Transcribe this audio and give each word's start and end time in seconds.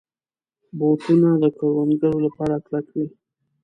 بوټونه 0.77 1.29
د 1.41 1.45
کروندګرو 1.57 2.17
لپاره 2.25 2.55
کلک 2.65 2.87
وي. 2.95 3.07